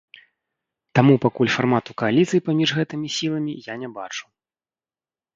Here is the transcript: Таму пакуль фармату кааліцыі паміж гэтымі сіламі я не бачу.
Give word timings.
Таму 0.99 1.13
пакуль 1.25 1.51
фармату 1.55 1.91
кааліцыі 2.01 2.43
паміж 2.47 2.69
гэтымі 2.77 3.07
сіламі 3.17 3.53
я 3.71 3.75
не 3.83 3.89
бачу. 3.99 4.25